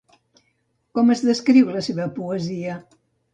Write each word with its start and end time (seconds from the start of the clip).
Com 0.99 1.11
es 1.15 1.21
descriu 1.27 1.69
la 1.75 1.85
seva 1.89 2.09
poesia? 2.17 2.81